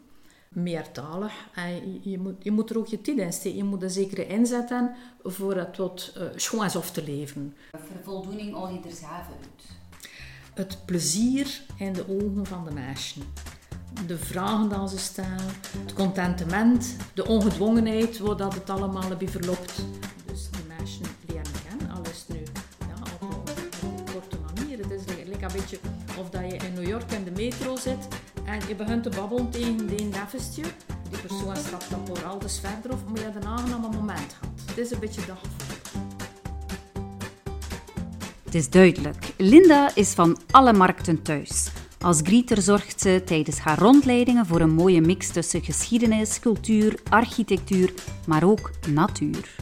meertalig. 0.49 1.33
En 1.55 2.01
je, 2.03 2.19
moet, 2.19 2.35
je 2.39 2.51
moet 2.51 2.71
er 2.71 2.79
ook 2.79 2.87
je 2.87 3.01
tijd 3.01 3.19
in 3.19 3.33
steken. 3.33 3.59
Je 3.59 3.65
moet 3.65 3.83
een 3.83 3.91
zekere 3.91 4.27
inzet 4.27 4.69
hebben 4.69 4.95
voor 5.23 5.57
het 5.57 5.77
wat 5.77 6.13
uh, 6.17 6.23
schoon 6.37 6.77
of 6.77 6.91
te 6.91 7.03
leven. 7.03 7.55
Voor 7.71 8.03
voldoening 8.03 8.55
al 8.55 8.69
je 8.69 8.79
er 8.79 8.95
zelf 8.95 9.27
uit? 9.41 9.79
Het 10.55 10.79
plezier 10.85 11.63
in 11.77 11.93
de 11.93 12.05
ogen 12.09 12.47
van 12.47 12.65
de 12.65 12.71
mensen. 12.71 13.23
De 14.07 14.19
vragen 14.19 14.69
die 14.69 14.89
ze 14.89 14.99
stellen, 14.99 15.47
het 15.79 15.93
contentement, 15.95 16.97
de 17.15 17.27
ongedwongenheid, 17.27 18.19
waar 18.19 18.37
dat 18.37 18.55
het 18.55 18.71
allemaal 18.71 19.17
bij 19.17 19.29
verloopt. 19.29 19.85
Of 26.21 26.31
dat 26.31 26.51
je 26.51 26.57
in 26.57 26.75
New 26.75 26.89
York 26.89 27.13
in 27.13 27.25
de 27.25 27.31
metro 27.31 27.77
zit 27.77 28.09
en 28.45 28.61
je 28.69 28.75
begint 28.75 29.03
te 29.03 29.09
babbelen 29.09 29.51
tegen 29.51 29.87
die 29.87 30.05
nefestje. 30.05 30.63
Die 31.11 31.19
persoon 31.19 31.57
stapt 31.57 31.91
dan 31.91 32.07
voor 32.07 32.25
alles 32.25 32.61
verder 32.61 32.93
of 32.93 33.07
moet 33.09 33.19
je 33.19 33.27
een 33.35 33.47
aangename 33.47 33.89
moment 33.89 34.37
gehad. 34.39 34.55
Het 34.67 34.79
is 34.79 34.91
een 34.91 34.99
beetje 34.99 35.27
dat 35.27 35.37
Het 38.45 38.55
is 38.55 38.71
duidelijk. 38.71 39.33
Linda 39.37 39.95
is 39.95 40.13
van 40.13 40.39
alle 40.51 40.73
markten 40.73 41.23
thuis. 41.23 41.71
Als 42.01 42.21
grieter 42.23 42.63
zorgt 42.63 43.01
ze 43.01 43.23
tijdens 43.25 43.59
haar 43.59 43.79
rondleidingen 43.79 44.47
voor 44.47 44.61
een 44.61 44.75
mooie 44.75 45.01
mix 45.01 45.29
tussen 45.29 45.63
geschiedenis, 45.63 46.41
cultuur, 46.41 47.01
architectuur, 47.11 47.93
maar 48.27 48.45
ook 48.45 48.71
natuur. 48.89 49.55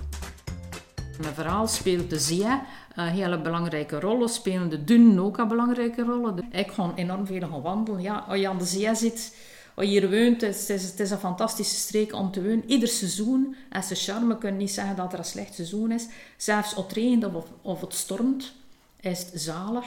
Mijn 1.21 1.35
verhaal 1.35 1.67
speelt 1.67 2.11
de 2.11 2.19
zee 2.19 2.45
een 2.45 2.61
hele 3.01 3.41
belangrijke 3.41 4.01
rollen. 4.01 4.29
Spelen 4.29 4.71
de 4.71 4.85
dunen 4.85 5.19
ook 5.19 5.39
een 5.39 5.49
belangrijke 5.49 6.03
rollen. 6.03 6.49
Ik 6.53 6.71
ga 6.71 6.93
enorm 6.95 7.27
veel 7.27 7.49
gaan 7.49 7.63
wandelen. 7.63 8.03
Ja, 8.03 8.25
als 8.29 8.39
je 8.39 8.49
aan 8.49 8.59
de 8.59 8.65
zee 8.65 8.95
zit, 8.95 9.37
als 9.75 9.87
je 9.87 9.93
hier 9.93 10.11
woont, 10.11 10.41
het 10.41 10.69
is, 10.69 10.83
het 10.83 11.01
is 11.01 11.11
een 11.11 11.19
fantastische 11.19 11.77
streek 11.77 12.15
om 12.15 12.31
te 12.31 12.43
wonen. 12.43 12.65
Ieder 12.67 12.89
seizoen 12.89 13.57
en 13.69 13.83
ze 13.83 13.95
charme 13.95 14.39
kunnen 14.39 14.59
niet 14.59 14.71
zeggen 14.71 14.97
dat 14.97 15.13
er 15.13 15.19
een 15.19 15.25
slecht 15.25 15.55
seizoen 15.55 15.93
is. 15.93 16.07
Zelfs 16.37 16.75
als 16.75 16.85
het 16.85 16.95
regent 16.95 17.35
of, 17.35 17.47
of 17.63 17.81
het 17.81 17.95
stormt, 17.95 18.53
is 19.01 19.19
het 19.19 19.31
zalig. 19.35 19.85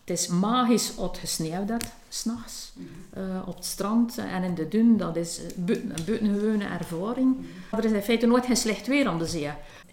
Het 0.00 0.10
is 0.10 0.26
magisch 0.26 0.96
als 0.96 1.08
het 1.08 1.18
gesneeuwd 1.18 1.68
heeft, 1.68 1.92
s'nachts. 2.08 2.72
Uh, 3.18 3.42
op 3.46 3.54
het 3.54 3.64
strand 3.64 4.18
en 4.18 4.42
in 4.42 4.54
de 4.54 4.68
dun, 4.68 4.96
dat 4.96 5.16
is 5.16 5.40
een 5.56 5.92
buitengewone 6.06 6.64
ervaring. 6.64 7.36
Er 7.70 7.84
is 7.84 7.90
in 7.90 8.02
feite 8.02 8.26
nooit 8.26 8.46
geen 8.46 8.56
slecht 8.56 8.86
weer 8.86 9.06
aan 9.06 9.18
de 9.18 9.26
zee. 9.26 9.50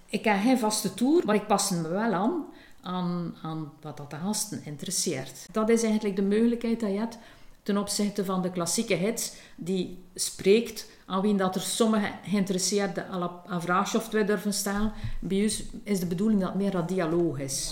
Ik 0.09 0.23
heb 0.23 0.41
geen 0.41 0.59
vaste 0.59 0.93
tour, 0.93 1.25
maar 1.25 1.35
ik 1.35 1.47
pas 1.47 1.69
me 1.69 1.87
wel 1.87 2.13
aan, 2.13 2.45
aan, 2.81 3.35
aan 3.41 3.71
wat 3.81 3.97
dat 3.97 4.09
de 4.09 4.15
gasten 4.15 4.61
interesseert. 4.65 5.47
Dat 5.51 5.69
is 5.69 5.83
eigenlijk 5.83 6.15
de 6.15 6.21
mogelijkheid 6.21 6.79
dat 6.79 6.89
je 6.89 6.97
hebt 6.97 7.17
ten 7.63 7.77
opzichte 7.77 8.25
van 8.25 8.41
de 8.41 8.51
klassieke 8.51 8.93
hits, 8.93 9.33
die 9.55 10.03
spreekt 10.15 10.89
aan 11.05 11.21
wie 11.21 11.35
dat 11.35 11.55
er 11.55 11.61
sommige 11.61 12.11
geïnteresseerden 12.23 13.05
een 13.45 13.61
vraagje 13.61 13.97
of 13.97 14.09
twee 14.09 14.23
durven 14.23 14.53
stellen. 14.53 14.91
Bij 15.19 15.41
ons 15.43 15.63
is 15.83 15.99
de 15.99 16.05
bedoeling 16.05 16.39
dat 16.39 16.49
het 16.49 16.61
meer 16.61 16.71
dat 16.71 16.87
dialoog 16.87 17.39
is. 17.39 17.71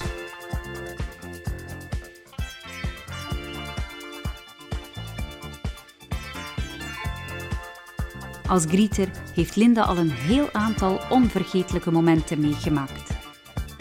Als 8.48 8.66
grieter 8.66 9.10
heeft 9.34 9.56
Linda 9.56 9.82
al 9.82 9.98
een 9.98 10.12
heel 10.12 10.52
aantal 10.52 11.00
onvergetelijke 11.10 11.92
momenten 11.92 12.40
meegemaakt. 12.40 13.10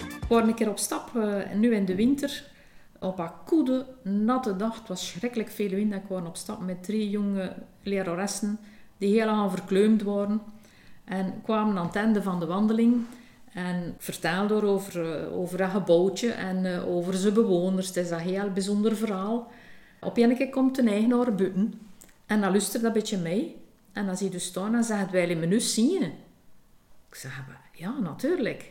We 0.07 0.27
waren 0.29 0.49
een 0.49 0.55
keer 0.55 0.69
op 0.69 0.79
stap, 0.79 1.17
eh, 1.17 1.53
nu 1.55 1.75
in 1.75 1.85
de 1.85 1.95
winter, 1.95 2.45
op 3.01 3.19
een 3.19 3.31
koede, 3.45 3.87
natte 4.03 4.57
dag. 4.57 4.79
Het 4.79 4.89
was 4.89 5.09
schrikkelijk 5.09 5.51
veel 5.51 5.69
wind. 5.69 5.95
Ik 5.95 6.03
was 6.09 6.27
op 6.27 6.37
stap 6.37 6.61
met 6.61 6.85
drie 6.85 7.11
jonge 7.11 7.53
leraressen 7.83 8.59
die 8.99 9.19
helemaal 9.19 9.51
verkleumd 9.51 10.03
waren. 10.03 10.43
En 11.05 11.35
kwamen 11.43 11.79
aan 11.79 11.87
het 11.87 11.97
einde 11.97 12.23
van 12.23 12.41
de 12.41 12.47
wandeling 12.47 13.05
en 13.53 13.95
vertelden 13.99 14.63
over, 14.63 15.13
eh, 15.13 15.39
over 15.39 15.59
dat 15.59 15.71
gebouwtje 15.71 16.31
en 16.31 16.75
eh, 16.75 16.89
over 16.89 17.15
zijn 17.15 17.35
bewoners. 17.35 17.87
Het 17.87 17.97
is 17.97 18.11
een 18.11 18.19
heel 18.19 18.51
bijzonder 18.51 18.97
verhaal. 18.97 19.51
Op 20.01 20.17
een 20.17 20.37
keer 20.37 20.51
komt 20.51 20.79
een 20.79 20.89
eigenaar 20.89 21.35
buiten 21.35 21.75
en 22.27 22.41
dan 22.41 22.51
luistert 22.51 22.83
dat 22.83 22.93
beetje 22.93 23.19
mee. 23.19 23.65
En 23.97 24.07
dan 24.07 24.17
zie 24.17 24.27
je 24.27 24.33
dus 24.33 24.45
staan 24.45 24.75
en 24.75 24.85
zegt, 24.85 25.11
wij 25.11 25.27
in 25.27 25.39
menu 25.39 25.61
zien. 25.61 26.03
Ik 27.09 27.15
zeg, 27.15 27.45
ja, 27.73 27.99
natuurlijk. 27.99 28.71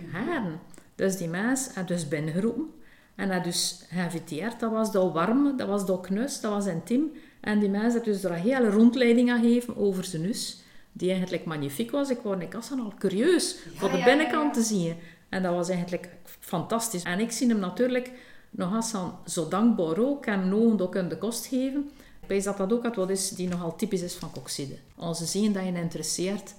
Dus 0.96 1.17
die 1.17 1.27
mens 1.27 1.70
had 1.74 1.88
dus 1.88 2.08
binnengeroepen. 2.08 2.74
En 3.15 3.32
had 3.32 3.44
dus 3.44 3.86
geïnviteerd. 3.89 4.60
Dat 4.60 4.72
was 4.72 4.96
al 4.96 5.13
warm, 5.13 5.58
dat 5.58 5.67
was 5.67 5.88
al 5.88 6.00
knus, 6.00 6.41
dat 6.41 6.51
was 6.51 6.65
intiem. 6.65 7.12
En 7.41 7.60
die 7.60 7.70
mens 7.70 7.94
had 7.94 8.03
dus 8.03 8.24
er 8.24 8.32
een 8.32 8.38
hele 8.38 8.70
rondleiding 8.70 9.32
aan 9.32 9.41
gegeven 9.41 9.77
over 9.77 10.03
zijn 10.03 10.22
nus. 10.22 10.62
Die 10.91 11.10
eigenlijk 11.10 11.46
magnifiek 11.46 11.91
was. 11.91 12.10
Ik 12.10 12.20
word 12.24 12.41
ik 12.41 12.53
al 12.53 12.94
curieus 12.98 13.58
voor 13.75 13.91
de 13.91 14.01
binnenkant 14.03 14.53
te 14.53 14.62
zien. 14.62 14.96
En 15.29 15.44
dat 15.44 15.53
was 15.53 15.70
eigenlijk 15.70 16.10
fantastisch. 16.39 17.03
En 17.03 17.20
ik 17.20 17.32
zie 17.32 17.48
hem 17.48 17.60
natuurlijk 17.60 18.12
nog 18.50 18.75
als 18.75 18.91
dan 18.91 19.17
zo 19.25 19.48
dankbaar 19.48 19.98
ook. 19.98 20.25
En 20.25 20.39
hem 20.39 20.79
ook 20.79 20.96
in 20.96 21.10
de 21.10 21.17
kost 21.17 21.46
geven. 21.46 21.91
Ik 22.27 22.44
dat 22.44 22.58
dat 22.58 22.74
ook 22.74 22.96
wat 22.96 23.10
is 23.10 23.29
die 23.29 23.48
nogal 23.48 23.75
typisch 23.75 24.01
is 24.01 24.13
van 24.13 24.32
Coxide. 24.32 24.77
Als 24.96 25.17
ze 25.17 25.25
zien 25.25 25.53
dat 25.53 25.63
je 25.63 25.74
interesseert 25.74 26.53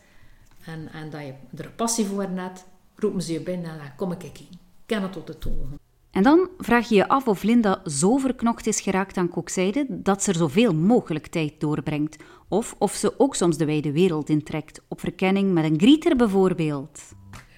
en, 0.64 0.88
en 0.92 1.10
dat 1.10 1.20
je 1.20 1.32
er 1.56 1.70
passie 1.76 2.06
voor 2.06 2.22
hebt, 2.22 2.64
roepen 2.96 3.22
ze 3.22 3.32
je 3.32 3.40
binnen 3.40 3.70
en 3.70 3.78
dan 3.78 3.96
kom 3.96 4.12
ik 4.12 4.22
in. 4.22 4.58
Ken 4.86 5.02
het 5.02 5.12
tot 5.12 5.26
de 5.26 5.38
toon. 5.38 5.78
En 6.10 6.22
dan 6.22 6.48
vraag 6.58 6.88
je 6.88 6.94
je 6.94 7.08
af 7.08 7.28
of 7.28 7.42
Linda 7.42 7.82
zo 7.84 8.16
verknocht 8.16 8.66
is 8.66 8.80
geraakt 8.80 9.16
aan 9.16 9.28
kokzijde 9.28 9.86
dat 9.88 10.22
ze 10.22 10.30
er 10.30 10.36
zoveel 10.36 10.74
mogelijk 10.74 11.26
tijd 11.26 11.60
doorbrengt. 11.60 12.16
Of 12.48 12.74
of 12.78 12.92
ze 12.92 13.18
ook 13.18 13.34
soms 13.34 13.56
de 13.56 13.64
wijde 13.64 13.92
wereld 13.92 14.28
intrekt, 14.28 14.80
op 14.88 15.00
verkenning 15.00 15.52
met 15.52 15.64
een 15.64 15.78
grieter 15.78 16.16
bijvoorbeeld. 16.16 17.00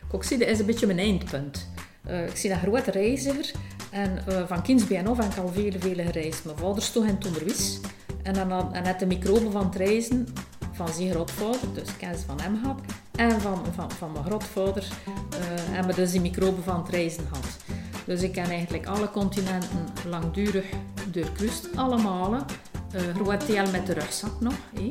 Kokzijde 0.08 0.44
is 0.44 0.58
een 0.58 0.66
beetje 0.66 0.86
mijn 0.86 0.98
eindpunt. 0.98 1.68
Uh, 2.10 2.26
ik 2.26 2.36
zie 2.36 2.50
een 2.50 2.58
grote 2.58 2.90
reiziger 2.90 3.52
en 3.90 4.24
uh, 4.28 4.46
van 4.46 4.62
kinds 4.62 4.86
bij 4.86 5.06
af 5.06 5.16
heb 5.16 5.32
ik 5.32 5.38
al 5.38 5.48
vele, 5.48 5.78
vele 5.78 6.02
gereisd. 6.02 6.44
Mijn 6.44 6.56
vader 6.56 6.82
stond 6.82 7.08
in 7.08 7.14
het 7.14 7.26
onderwijs 7.26 7.80
en 8.22 8.34
dan 8.34 8.50
had, 8.50 8.72
en 8.72 8.98
de 8.98 9.06
microbe 9.06 9.50
van 9.50 9.64
het 9.64 9.74
reizen 9.74 10.28
van 10.72 10.88
zijn 10.88 11.10
grootvader, 11.10 11.74
dus 11.74 11.96
kennis 11.96 12.20
van 12.20 12.40
hem 12.40 12.60
had, 12.64 12.80
en 13.14 13.40
van, 13.40 13.64
van, 13.74 13.90
van 13.90 14.12
mijn 14.12 14.24
grootvader 14.24 14.84
uh, 14.84 15.38
hebben 15.50 15.94
dus 15.94 16.10
die 16.10 16.20
microben 16.20 16.62
van 16.62 16.80
het 16.80 16.88
reizen 16.88 17.26
gehad. 17.28 17.56
Dus 18.04 18.22
ik 18.22 18.32
ken 18.32 18.44
eigenlijk 18.44 18.86
alle 18.86 19.10
continenten 19.10 19.88
langdurig 20.08 20.66
doorkruist, 21.10 21.68
allemaal. 21.76 22.34
Uh, 22.94 23.00
groot 23.14 23.46
deel 23.46 23.70
met 23.70 23.86
de 23.86 23.92
rugzak 23.92 24.40
nog. 24.40 24.54
Eh. 24.74 24.82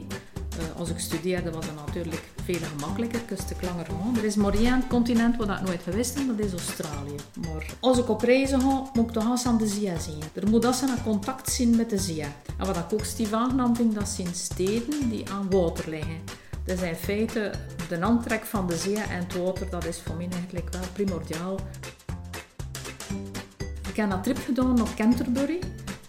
Uh, 0.60 0.80
als 0.80 0.90
ik 0.90 1.00
studeerde 1.00 1.52
was 1.52 1.66
het 1.66 1.76
natuurlijk 1.86 2.24
veel 2.44 2.60
gemakkelijker, 2.78 3.22
ik 3.28 3.38
stuk 3.46 3.62
langer. 3.62 3.88
Er 4.18 4.24
is 4.24 4.36
maar 4.36 4.54
één 4.54 4.88
continent 4.88 5.38
waar 5.38 5.60
ik 5.60 5.68
nooit 5.68 5.82
geweest 5.84 6.14
ben, 6.14 6.28
dat 6.28 6.46
is 6.46 6.52
Australië. 6.52 7.16
Maar 7.42 7.66
als 7.80 7.98
ik 7.98 8.10
op 8.10 8.22
reizen 8.22 8.62
ga, 8.62 8.90
moet 8.94 9.08
ik 9.08 9.12
toch 9.12 9.30
eens 9.30 9.46
aan 9.46 9.58
de 9.58 9.68
zee 9.68 10.00
zien. 10.00 10.22
Er 10.34 10.50
moet 10.50 10.66
als 10.66 10.82
een 10.82 11.04
contact 11.04 11.52
zien 11.52 11.76
met 11.76 11.90
de 11.90 11.98
zee. 11.98 12.22
En 12.58 12.66
wat 12.66 12.78
ik 12.78 12.94
ook 12.94 13.04
stief 13.06 13.34
aangenaam 13.34 13.76
vind, 13.76 13.96
dat 13.96 14.10
zijn 14.10 14.34
steden 14.34 15.10
die 15.10 15.30
aan 15.32 15.50
water 15.50 15.90
liggen. 15.90 16.20
Is 16.66 16.82
in 16.82 16.96
feite 16.96 17.52
de 17.90 18.02
aantrek 18.02 18.46
van 18.46 18.68
de 18.68 18.78
zee 18.78 18.98
en 18.98 19.20
het 19.24 19.38
water, 19.38 19.70
dat 19.70 19.86
is 19.86 20.02
voor 20.06 20.16
mij 20.16 20.28
eigenlijk 20.32 20.70
wel 20.72 20.82
primordiaal. 20.94 21.60
Ik 23.90 23.96
heb 23.96 24.12
een 24.12 24.22
trip 24.22 24.38
gedaan 24.38 24.82
op 24.82 24.96
Canterbury, 24.96 25.60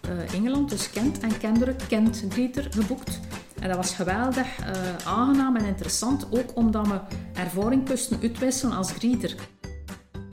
uh, 0.08 0.34
Engeland, 0.34 0.70
dus 0.70 0.90
Kent 0.90 1.18
en 1.18 1.38
Kendrick, 1.38 1.80
Kent 1.88 2.24
Greeter 2.28 2.66
geboekt. 2.70 3.20
En 3.60 3.68
dat 3.68 3.76
was 3.76 3.94
geweldig 3.94 4.46
uh, 4.60 4.66
aangenaam 5.04 5.56
en 5.56 5.64
interessant, 5.64 6.26
ook 6.30 6.56
omdat 6.56 6.86
we 6.86 7.00
ervaring 7.34 7.84
kusten 7.84 8.18
uitwisselen 8.22 8.76
als 8.76 8.92
greeter. 8.92 9.34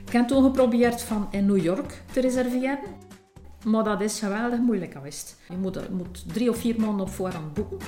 Ik 0.06 0.12
heb 0.12 0.28
toen 0.28 0.42
geprobeerd 0.42 1.02
van 1.02 1.28
in 1.30 1.46
New 1.46 1.62
York 1.62 2.02
te 2.12 2.20
reserveren. 2.20 2.78
Maar 3.64 3.84
dat 3.84 4.00
is 4.00 4.18
geweldig 4.18 4.58
moeilijk 4.58 4.92
geweest. 4.92 5.36
Je 5.48 5.56
moet, 5.56 5.74
je 5.74 5.94
moet 5.94 6.24
drie 6.32 6.50
of 6.50 6.56
vier 6.56 6.80
maanden 6.80 7.06
op 7.06 7.12
voorhand 7.12 7.54
boeken. 7.54 7.78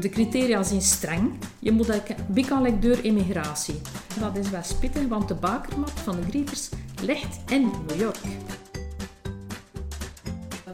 De 0.00 0.08
criteria 0.08 0.62
zijn 0.62 0.82
streng. 0.82 1.32
Je 1.58 1.72
moet 1.72 2.02
bekendelijk 2.26 2.82
door 2.82 2.98
immigratie. 3.02 3.80
Dat 4.20 4.36
is 4.36 4.50
wel 4.50 4.62
spittig, 4.62 5.06
want 5.08 5.28
de 5.28 5.34
bakermat 5.34 5.90
van 5.90 6.16
de 6.16 6.22
greeters 6.22 6.68
ligt 7.02 7.50
in 7.50 7.70
New 7.86 8.00
York. 8.00 8.18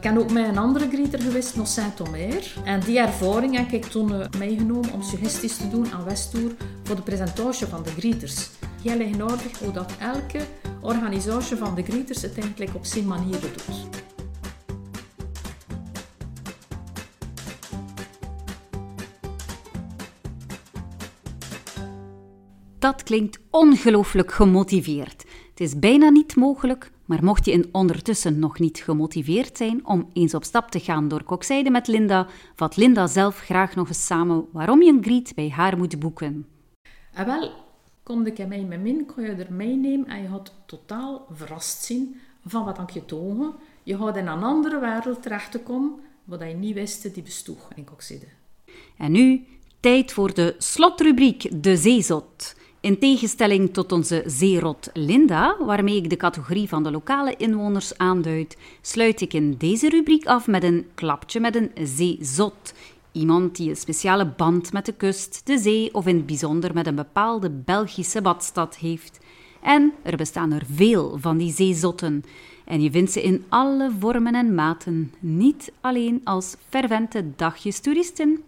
Ben 0.01 0.17
ook 0.17 0.31
met 0.31 0.47
een 0.47 0.57
andere 0.57 0.89
greeter 0.89 1.19
geweest 1.19 1.55
naar 1.55 1.67
Saint-Omer. 1.67 2.53
En 2.63 2.79
die 2.79 2.99
ervaring 2.99 3.57
heb 3.57 3.71
ik 3.71 3.85
toen 3.85 4.11
uh, 4.11 4.25
meegenomen 4.37 4.93
om 4.93 5.01
suggesties 5.01 5.57
te 5.57 5.69
doen 5.69 5.91
aan 5.91 6.03
Westtour 6.03 6.51
voor 6.83 6.95
de 6.95 7.01
presentatie 7.01 7.67
van 7.67 7.83
de 7.83 7.89
greeters. 7.89 8.49
Heel 8.83 8.99
eigenaardig 8.99 9.59
hoe 9.59 9.71
dat 9.71 9.91
elke 9.99 10.39
organisatie 10.81 11.57
van 11.57 11.75
de 11.75 11.83
greeters 11.83 12.21
het 12.21 12.37
eigenlijk 12.37 12.75
op 12.75 12.85
zijn 12.85 13.07
manier 13.07 13.39
doet. 13.39 13.65
Dat 22.79 23.03
klinkt 23.03 23.39
ongelooflijk 23.49 24.31
gemotiveerd. 24.31 25.25
Het 25.49 25.59
is 25.59 25.79
bijna 25.79 26.09
niet 26.09 26.35
mogelijk, 26.35 26.91
maar 27.11 27.23
mocht 27.23 27.45
je 27.45 27.51
in 27.51 27.69
ondertussen 27.71 28.39
nog 28.39 28.59
niet 28.59 28.77
gemotiveerd 28.77 29.57
zijn 29.57 29.85
om 29.85 30.09
eens 30.13 30.33
op 30.33 30.43
stap 30.43 30.71
te 30.71 30.79
gaan 30.79 31.07
door 31.07 31.23
Kokzijde 31.23 31.69
met 31.69 31.87
Linda, 31.87 32.27
vat 32.55 32.75
Linda 32.75 33.07
zelf 33.07 33.39
graag 33.39 33.75
nog 33.75 33.87
eens 33.87 34.05
samen 34.05 34.47
waarom 34.51 34.81
je 34.81 34.91
een 34.91 35.03
griet 35.03 35.31
bij 35.35 35.49
haar 35.49 35.77
moet 35.77 35.99
boeken. 35.99 36.47
En 37.13 37.25
ah, 37.25 37.25
wel, 37.25 37.51
kom 38.03 38.25
ik 38.25 38.47
mij 38.47 38.63
met 38.63 38.81
min, 38.81 39.05
kon 39.05 39.23
je 39.23 39.29
er 39.29 39.53
meenemen 39.53 40.07
en 40.07 40.21
je 40.21 40.27
gaat 40.27 40.53
totaal 40.65 41.25
verrast 41.31 41.83
zien 41.83 42.19
van 42.45 42.65
wat 42.65 42.79
ik 42.79 42.89
je 42.89 43.05
togen. 43.05 43.53
Je 43.83 43.97
gaat 43.97 44.17
in 44.17 44.27
een 44.27 44.43
andere 44.43 44.79
wereld 44.79 45.21
terecht 45.21 45.51
te 45.51 45.59
komen, 45.59 45.91
wat 46.23 46.39
je 46.39 46.45
niet 46.45 46.73
wist 46.73 47.13
die 47.13 47.23
bestoeg 47.23 47.69
in 47.75 47.83
Kokzijde. 47.83 48.27
En 48.97 49.11
nu, 49.11 49.45
tijd 49.79 50.13
voor 50.13 50.33
de 50.33 50.55
slotrubriek 50.57 51.63
De 51.63 51.77
Zeezot. 51.77 52.55
In 52.81 52.99
tegenstelling 52.99 53.73
tot 53.73 53.91
onze 53.91 54.23
zeerot 54.25 54.89
Linda, 54.93 55.57
waarmee 55.59 55.95
ik 55.95 56.09
de 56.09 56.17
categorie 56.17 56.67
van 56.67 56.83
de 56.83 56.91
lokale 56.91 57.35
inwoners 57.37 57.97
aanduid, 57.97 58.57
sluit 58.81 59.21
ik 59.21 59.33
in 59.33 59.55
deze 59.57 59.89
rubriek 59.89 60.25
af 60.25 60.47
met 60.47 60.63
een 60.63 60.85
klapje 60.95 61.39
met 61.39 61.55
een 61.55 61.71
zeezot. 61.83 62.73
Iemand 63.11 63.55
die 63.55 63.69
een 63.69 63.75
speciale 63.75 64.25
band 64.25 64.73
met 64.73 64.85
de 64.85 64.93
kust, 64.93 65.41
de 65.43 65.57
zee 65.57 65.93
of 65.93 66.07
in 66.07 66.15
het 66.15 66.25
bijzonder 66.25 66.73
met 66.73 66.87
een 66.87 66.95
bepaalde 66.95 67.49
Belgische 67.49 68.21
badstad 68.21 68.77
heeft. 68.77 69.19
En 69.61 69.93
er 70.01 70.17
bestaan 70.17 70.51
er 70.51 70.63
veel 70.73 71.17
van 71.19 71.37
die 71.37 71.53
zeezotten. 71.53 72.23
En 72.65 72.81
je 72.81 72.91
vindt 72.91 73.11
ze 73.11 73.21
in 73.21 73.45
alle 73.49 73.91
vormen 73.99 74.35
en 74.35 74.55
maten, 74.55 75.13
niet 75.19 75.71
alleen 75.81 76.21
als 76.23 76.55
fervente 76.69 77.25
dagjestoeristen, 77.35 78.43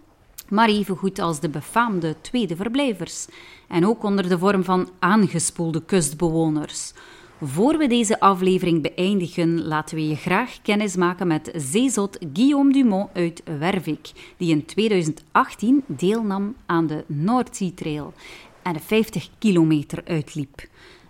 maar 0.49 0.69
evengoed 0.69 1.19
als 1.19 1.39
de 1.39 1.49
befaamde 1.49 2.15
tweede 2.21 2.55
verblijvers 2.55 3.27
en 3.67 3.85
ook 3.85 4.03
onder 4.03 4.29
de 4.29 4.37
vorm 4.37 4.63
van 4.63 4.89
aangespoelde 4.99 5.83
kustbewoners. 5.85 6.93
Voor 7.41 7.77
we 7.77 7.87
deze 7.87 8.19
aflevering 8.19 8.81
beëindigen, 8.81 9.63
laten 9.63 9.95
we 9.95 10.07
je 10.07 10.15
graag 10.15 10.61
kennismaken 10.61 11.27
met 11.27 11.51
zeezot 11.55 12.17
Guillaume 12.33 12.73
Dumont 12.73 13.09
uit 13.13 13.43
Wervik, 13.59 14.11
die 14.37 14.51
in 14.51 14.65
2018 14.65 15.83
deelnam 15.85 16.55
aan 16.65 16.87
de 16.87 17.03
Noordzee-trail 17.07 18.13
en 18.61 18.73
de 18.73 18.79
50 18.79 19.29
kilometer 19.39 20.01
uitliep. 20.05 20.67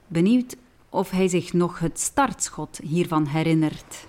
Benieuwd 0.07 0.55
of 0.89 1.09
hij 1.09 1.27
zich 1.27 1.53
nog 1.53 1.79
het 1.79 1.99
startschot 1.99 2.79
hiervan 2.83 3.25
herinnert. 3.25 4.07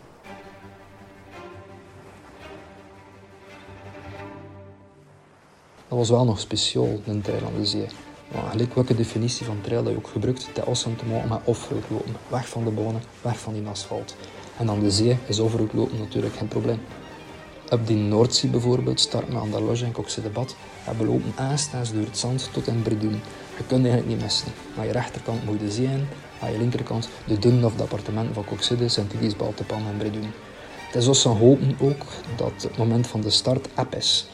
Dat 5.95 6.09
was 6.09 6.17
wel 6.17 6.25
nog 6.25 6.41
speciaal, 6.41 7.01
een 7.07 7.21
trail 7.21 7.45
aan 7.47 7.61
de 7.61 7.67
zee. 7.67 7.87
Maar 8.33 8.51
gelijk 8.51 8.75
welke 8.75 8.95
definitie 8.95 9.47
van 9.47 9.61
trail 9.61 9.83
dat 9.83 9.93
je 9.93 9.99
ook 9.99 10.09
gebruikt, 10.09 10.49
de 10.55 10.67
om 10.67 10.97
te 10.97 11.05
maken 11.05 11.29
met 11.29 11.41
offroad 11.45 11.83
lopen. 11.89 12.17
Weg 12.29 12.49
van 12.49 12.65
de 12.65 12.71
bonen, 12.71 13.03
weg 13.23 13.39
van 13.39 13.53
die 13.53 13.67
asfalt. 13.67 14.17
En 14.59 14.71
aan 14.71 14.81
de 14.81 14.91
zee 14.91 15.19
is 15.27 15.39
offroad 15.39 15.73
lopen 15.73 15.99
natuurlijk 15.99 16.35
geen 16.35 16.49
probleem. 16.49 16.81
Op 17.71 17.87
die 17.87 17.97
Noordzee 17.97 18.51
bijvoorbeeld 18.51 19.01
starten 19.01 19.37
aan 19.37 19.51
de 19.51 19.61
loge 19.61 19.85
in 19.85 19.93
de 20.23 20.29
Bad 20.29 20.57
en 20.87 20.99
we 20.99 21.05
lopen 21.05 21.33
aanstaan 21.37 21.85
door 21.93 22.05
het 22.05 22.19
zand 22.19 22.49
tot 22.53 22.67
in 22.67 22.83
Bredun. 22.83 23.21
Je 23.57 23.65
kunt 23.67 23.85
eigenlijk 23.85 24.07
niet 24.07 24.23
missen. 24.23 24.53
Aan 24.79 24.87
je 24.87 24.93
rechterkant 24.93 25.45
moet 25.45 25.61
je 25.61 25.67
de 25.67 25.73
zee 25.73 25.87
in, 25.87 26.07
aan 26.41 26.53
je 26.53 26.59
linkerkant 26.59 27.09
de 27.27 27.39
dunnen 27.39 27.65
of 27.65 27.75
de 27.75 27.83
appartementen 27.83 28.35
van 28.35 28.45
Coxide, 28.45 28.89
Sint-Idis, 28.89 29.37
Baltepan 29.37 29.87
en 29.87 29.97
Bredun. 29.97 30.33
Het 30.87 31.03
is 31.03 31.09
ons 31.09 31.25
hopen 31.25 31.77
ook 31.81 32.05
dat 32.37 32.63
het 32.63 32.77
moment 32.77 33.07
van 33.07 33.21
de 33.21 33.31
start 33.31 33.69
app 33.75 33.95
is. 33.95 34.27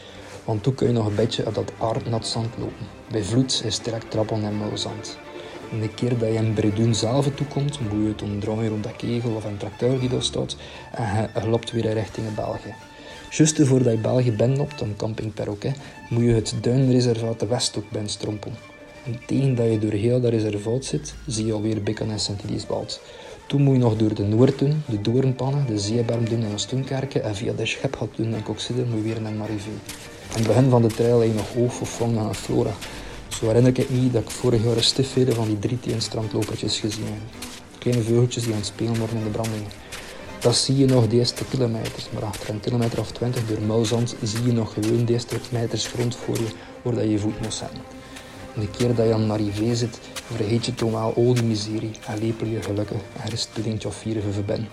Want 0.50 0.62
toen 0.62 0.74
kun 0.74 0.86
je 0.86 0.92
nog 0.92 1.06
een 1.06 1.14
beetje 1.14 1.46
op 1.46 1.54
dat 1.54 1.72
aardnat 1.78 2.26
zand 2.26 2.48
lopen. 2.58 2.86
Bij 3.10 3.22
vloed 3.22 3.62
is 3.64 3.78
direct 3.78 4.10
trappel 4.10 4.36
en 4.36 4.58
muilzand. 4.58 5.18
En 5.72 5.80
de 5.80 5.88
keer 5.88 6.18
dat 6.18 6.28
je 6.28 6.34
in 6.34 6.54
Bredun 6.54 6.94
zelf 6.94 7.28
toekomt, 7.34 7.80
moet 7.80 8.02
je 8.02 8.08
het 8.08 8.22
omdraaien 8.22 8.68
rond 8.68 8.82
dat 8.82 8.96
kegel 8.96 9.30
of 9.34 9.44
een 9.44 9.56
tracteur 9.56 10.00
die 10.00 10.08
daar 10.08 10.22
staat 10.22 10.56
en 10.92 11.30
je 11.34 11.48
loopt 11.48 11.70
weer 11.70 11.92
richting 11.92 12.34
België. 12.34 12.74
Juist 13.30 13.60
voordat 13.62 13.92
je 13.92 13.98
België 13.98 14.32
binnenloopt, 14.32 14.82
op 14.82 14.96
camping 14.96 15.34
Perroquet, 15.34 15.76
moet 16.08 16.24
je 16.24 16.32
het 16.32 16.54
duinreservaat 16.60 17.40
de 17.40 17.46
Westhoek 17.46 17.90
binnenstrompelen. 17.90 18.56
En 19.04 19.20
tegen 19.26 19.54
dat 19.54 19.70
je 19.70 19.78
door 19.78 19.92
heel 19.92 20.20
dat 20.20 20.30
reservaat 20.30 20.84
zit, 20.84 21.14
zie 21.26 21.46
je 21.46 21.52
alweer 21.52 21.82
Bekken 21.82 22.10
en 22.10 22.20
Sint-Idisbald. 22.20 23.00
Toen 23.46 23.62
moet 23.62 23.74
je 23.74 23.80
nog 23.80 23.96
door 23.96 24.14
de 24.14 24.22
Noord 24.24 24.58
doen, 24.58 24.82
de 24.86 25.00
Doornpannen, 25.00 25.66
de 25.66 25.78
Zeeberm 25.78 26.28
doen 26.28 26.44
en 26.44 26.58
Stoenkerken 26.58 27.22
en 27.22 27.36
via 27.36 27.52
de 27.52 27.66
Schepgat 27.66 28.08
doen 28.16 28.34
en 28.34 28.42
Coxide 28.42 28.84
moet 28.84 28.96
je 28.96 29.02
weer 29.02 29.20
naar 29.20 29.32
Marivé. 29.32 29.70
Aan 30.30 30.36
het 30.36 30.46
begin 30.46 30.70
van 30.70 30.82
de 30.82 30.88
trail 30.88 31.20
heb 31.20 31.28
je 31.28 31.34
nog 31.34 31.88
vang 31.88 32.18
aan 32.18 32.34
Flora. 32.34 32.70
Zo 33.28 33.46
herinner 33.46 33.78
ik 33.78 33.90
me 33.90 34.10
dat 34.10 34.22
ik 34.22 34.30
vorig 34.30 34.64
jaar 34.64 34.76
een 34.76 35.34
van 35.34 35.46
die 35.46 35.58
drie 35.58 35.80
teenstrandlopertjes 35.80 36.78
gezien 36.78 37.04
heb. 37.04 37.48
Kleine 37.78 38.02
veugeltjes 38.02 38.42
die 38.42 38.52
aan 38.52 38.58
het 38.58 38.66
spelen 38.66 38.98
worden 38.98 39.16
in 39.16 39.24
de 39.24 39.30
brandingen. 39.30 39.70
Dat 40.40 40.56
zie 40.56 40.76
je 40.76 40.86
nog 40.86 41.08
de 41.08 41.16
eerste 41.16 41.44
kilometers, 41.50 42.06
maar 42.12 42.24
achter 42.24 42.50
een 42.50 42.60
kilometer 42.60 43.00
of 43.00 43.12
twintig 43.12 43.46
door 43.46 43.60
muilzand 43.60 44.16
zie 44.22 44.44
je 44.44 44.52
nog 44.52 44.72
gewoon 44.72 45.04
de 45.04 45.12
eerste 45.12 45.36
meters 45.50 45.86
grond 45.86 46.16
voor 46.16 46.36
je, 46.36 46.48
waar 46.82 46.94
dat 46.94 47.10
je 47.10 47.18
voet 47.18 47.40
moet 47.40 47.54
zetten. 47.54 47.82
En 48.54 48.60
de 48.60 48.68
keer 48.68 48.94
dat 48.94 49.06
je 49.06 49.14
aan 49.14 49.26
Marivé 49.26 49.74
zit, 49.74 49.98
vergeet 50.34 50.66
je 50.66 50.74
toch 50.74 50.90
wel 50.90 51.14
al 51.16 51.34
die 51.34 51.42
miserie 51.42 51.90
en 52.06 52.18
lepel 52.18 52.46
je 52.46 52.62
gelukkig 52.62 53.00
rust 53.28 53.48
een 53.64 53.80
of 53.86 53.94
vier 53.94 54.22
verbinden. 54.32 54.68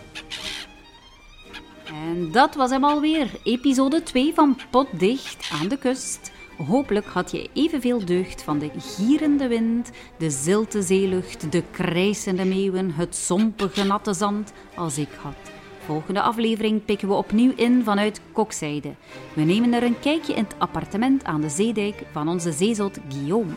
En 2.07 2.31
dat 2.31 2.55
was 2.55 2.69
hem 2.69 2.83
alweer, 2.83 3.29
episode 3.43 4.03
2 4.03 4.33
van 4.33 4.57
Potdicht 4.69 5.49
aan 5.61 5.67
de 5.67 5.77
kust. 5.77 6.31
Hopelijk 6.67 7.05
had 7.05 7.31
je 7.31 7.49
evenveel 7.53 8.05
deugd 8.05 8.43
van 8.43 8.59
de 8.59 8.71
gierende 8.77 9.47
wind, 9.47 9.91
de 10.17 10.29
zilte 10.29 10.81
zeelucht, 10.81 11.51
de 11.51 11.63
krijsende 11.71 12.45
meeuwen, 12.45 12.91
het 12.91 13.15
zompige 13.15 13.83
natte 13.83 14.13
zand 14.13 14.53
als 14.75 14.97
ik 14.97 15.09
had. 15.21 15.51
Volgende 15.85 16.21
aflevering 16.21 16.85
pikken 16.85 17.07
we 17.07 17.13
opnieuw 17.13 17.53
in 17.55 17.83
vanuit 17.83 18.21
Kokzijde. 18.31 18.93
We 19.33 19.41
nemen 19.41 19.73
er 19.73 19.83
een 19.83 19.99
kijkje 19.99 20.33
in 20.33 20.43
het 20.43 20.55
appartement 20.57 21.23
aan 21.23 21.41
de 21.41 21.49
zeedijk 21.49 22.03
van 22.11 22.29
onze 22.29 22.51
zeezot 22.51 22.99
Guillaume. 23.09 23.53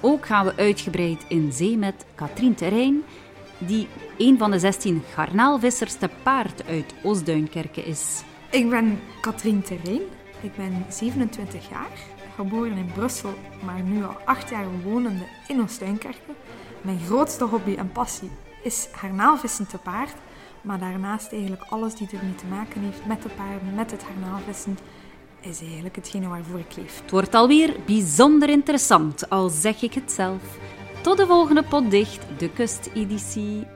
Ook 0.00 0.26
gaan 0.26 0.44
we 0.44 0.56
uitgebreid 0.56 1.24
in 1.28 1.52
zee 1.52 1.76
met 1.76 2.06
Katrien 2.14 2.54
Terrein, 2.54 3.02
die 3.58 3.88
een 4.18 4.38
van 4.38 4.50
de 4.50 4.58
16 4.58 5.02
garnaalvissers 5.14 5.94
te 5.94 6.10
paard 6.22 6.66
uit 6.66 6.94
Oostduinkerke 7.02 7.84
is. 7.84 8.22
Ik 8.50 8.70
ben 8.70 9.00
Katrien 9.20 9.62
Terrein. 9.62 10.02
Ik 10.40 10.56
ben 10.56 10.86
27 10.88 11.68
jaar, 11.70 11.98
geboren 12.34 12.76
in 12.76 12.90
Brussel, 12.94 13.34
maar 13.64 13.82
nu 13.82 14.04
al 14.04 14.16
8 14.24 14.50
jaar 14.50 14.66
wonende 14.84 15.24
in 15.48 15.62
Oostduinkerke. 15.62 16.32
Mijn 16.82 17.00
grootste 17.06 17.44
hobby 17.44 17.74
en 17.74 17.92
passie 17.92 18.30
is 18.62 18.88
garnaalvissen 18.92 19.66
te 19.66 19.78
paard, 19.78 20.14
maar 20.62 20.78
daarnaast 20.78 21.32
eigenlijk 21.32 21.62
alles 21.68 21.94
die 21.94 22.08
ermee 22.12 22.34
te 22.34 22.46
maken 22.46 22.80
heeft 22.80 23.06
met 23.06 23.22
de 23.22 23.28
paarden, 23.28 23.74
met 23.74 23.90
het 23.90 24.02
garnaalvissen, 24.02 24.78
is 25.40 25.60
eigenlijk 25.60 25.96
hetgene 25.96 26.28
waarvoor 26.28 26.58
ik 26.58 26.76
leef. 26.76 27.00
Het 27.00 27.10
wordt 27.10 27.34
alweer 27.34 27.76
bijzonder 27.86 28.48
interessant, 28.48 29.30
al 29.30 29.48
zeg 29.48 29.82
ik 29.82 29.94
het 29.94 30.12
zelf. 30.12 30.42
Tot 31.04 31.16
de 31.16 31.26
volgende 31.26 31.62
potdicht, 31.62 32.26
de 32.38 32.50
kusteditie. 32.50 33.66